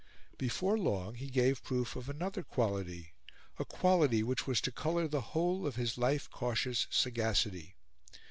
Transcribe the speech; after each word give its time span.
Before 0.39 0.79
long 0.79 1.13
he 1.13 1.27
gave 1.29 1.61
proof 1.63 1.95
of 1.95 2.09
another 2.09 2.41
quality 2.41 3.13
a 3.59 3.65
quality 3.65 4.23
which 4.23 4.47
was 4.47 4.59
to 4.61 4.71
colour 4.71 5.07
the 5.07 5.21
whole 5.21 5.67
of 5.67 5.75
his 5.75 5.95
life 5.95 6.27
cautious 6.31 6.87
sagacity. 6.89 7.75